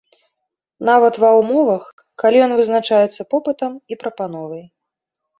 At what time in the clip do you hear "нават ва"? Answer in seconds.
0.87-1.27